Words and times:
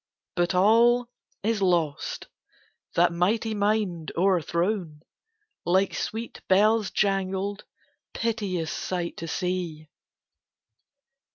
But 0.35 0.55
all 0.55 1.11
is 1.43 1.61
lost: 1.61 2.27
that 2.95 3.13
mighty 3.13 3.53
mind 3.53 4.11
o'erthrown, 4.17 5.01
Like 5.63 5.93
sweet 5.93 6.41
bells 6.47 6.89
jangled, 6.89 7.65
piteous 8.11 8.71
sight 8.71 9.15
to 9.17 9.27
see! 9.27 9.89